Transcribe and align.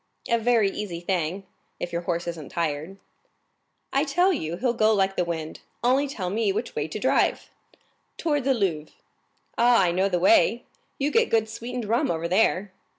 "A 0.27 0.39
very 0.39 0.71
easy 0.71 0.99
thing, 0.99 1.45
if 1.79 1.93
your 1.93 2.01
horse 2.01 2.25
isn't 2.25 2.49
tired." 2.49 2.97
"I 3.93 4.03
tell 4.03 4.33
you 4.33 4.57
he'll 4.57 4.73
go 4.73 4.91
like 4.95 5.15
the 5.15 5.23
wind,—only 5.23 6.07
tell 6.07 6.31
me 6.31 6.51
which 6.51 6.73
way 6.75 6.87
to 6.87 6.97
drive." 6.97 7.51
"Towards 8.17 8.45
the 8.45 8.55
Louvres." 8.55 8.95
"Ah, 9.59 9.83
I 9.83 9.91
know 9.91 10.09
the 10.09 10.17
way—you 10.17 11.11
get 11.11 11.29
good 11.29 11.47
sweetened 11.47 11.85
rum 11.85 12.09
over 12.09 12.27
there." 12.27 12.71